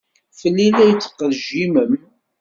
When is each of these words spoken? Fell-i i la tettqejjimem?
Fell-i 0.39 0.67
i 0.69 0.71
la 0.87 0.97
tettqejjimem? 1.01 1.93